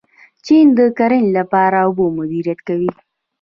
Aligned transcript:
چین 0.45 0.65
د 0.77 0.79
کرنې 0.97 1.29
لپاره 1.37 1.77
اوبه 1.85 2.05
مدیریت 2.17 2.59
کوي. 2.67 2.91